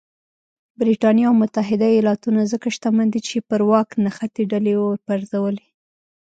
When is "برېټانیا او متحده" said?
0.79-1.87